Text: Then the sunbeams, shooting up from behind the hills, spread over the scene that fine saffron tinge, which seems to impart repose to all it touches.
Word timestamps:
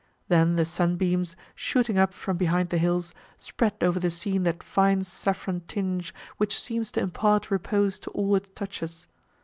Then 0.29 0.55
the 0.55 0.65
sunbeams, 0.65 1.35
shooting 1.53 1.99
up 1.99 2.11
from 2.11 2.35
behind 2.35 2.69
the 2.69 2.79
hills, 2.79 3.13
spread 3.37 3.75
over 3.81 3.99
the 3.99 4.09
scene 4.09 4.41
that 4.45 4.63
fine 4.63 5.03
saffron 5.03 5.61
tinge, 5.67 6.11
which 6.37 6.59
seems 6.59 6.89
to 6.93 6.99
impart 7.01 7.51
repose 7.51 7.99
to 7.99 8.09
all 8.09 8.35
it 8.35 8.55
touches. 8.55 9.05